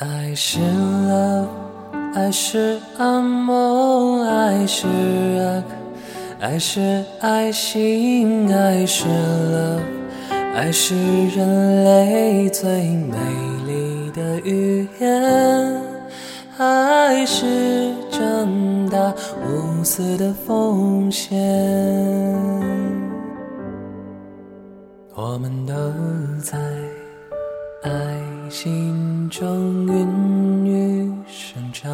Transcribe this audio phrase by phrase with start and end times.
[0.00, 1.46] 爱是 love，
[2.14, 5.62] 爱是按摩，爱是 rock，
[6.40, 9.78] 爱是爱心，爱是乐
[10.54, 10.94] 爱是
[11.28, 13.18] 人类最美
[13.66, 15.82] 丽的语言，
[16.56, 19.12] 爱是正大
[19.46, 21.36] 无私的奉献。
[25.14, 25.74] 我们都
[26.42, 26.58] 在
[27.82, 27.90] 爱
[28.50, 31.90] 心中孕育生长，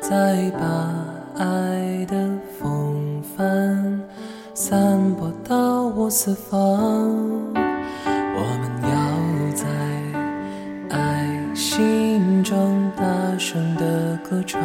[0.00, 0.92] 再把
[1.36, 2.16] 爱的
[2.58, 4.02] 风帆
[4.52, 6.58] 散播到我四方。
[7.54, 8.96] 我们要
[9.54, 9.68] 在
[10.96, 13.04] 爱心中大
[13.38, 14.60] 声的歌唱，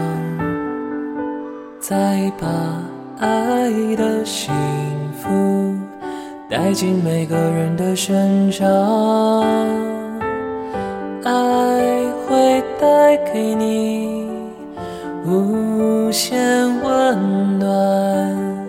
[1.80, 2.48] 再把
[3.20, 4.52] 爱的幸
[5.14, 5.59] 福。
[6.50, 8.68] 带进每个人的身上，
[11.24, 11.32] 爱
[12.26, 14.28] 会带给你
[15.24, 16.40] 无限
[16.82, 18.68] 温暖，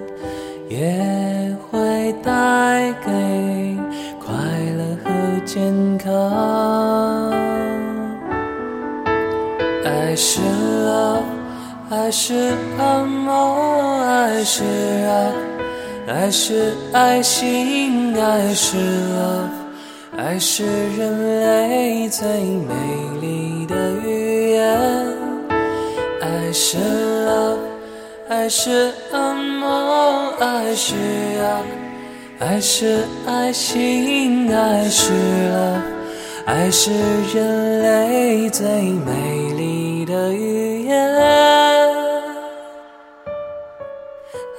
[0.68, 3.78] 也会带给
[4.22, 4.34] 快
[4.76, 5.10] 乐和
[5.46, 7.32] 健康。
[9.86, 10.42] 爱是
[10.84, 11.22] love，
[11.88, 14.64] 爱是按摩，爱是
[15.06, 15.59] 爱。
[16.10, 20.64] 爱是爱心，爱是 love，爱是
[20.96, 22.74] 人类最美
[23.20, 24.76] 丽的语言。
[26.20, 26.78] 爱是
[27.28, 27.58] love，
[28.28, 35.80] 爱是按摩，爱是 love，爱是爱心，爱是 love，
[36.44, 36.90] 爱是
[37.32, 41.08] 人类最美丽的语言。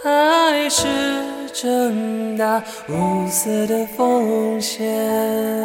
[0.05, 0.87] 爱是。
[1.53, 5.60] 正大无私的奉献。